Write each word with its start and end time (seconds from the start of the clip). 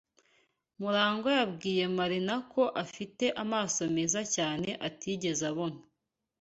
MuragwA 0.79 1.29
yabwiye 1.39 1.83
Marina 1.97 2.35
ko 2.51 2.63
afite 2.83 3.25
amaso 3.43 3.81
meza 3.95 4.21
cyane 4.35 4.69
atigeze 4.87 5.43
abona. 5.51 5.81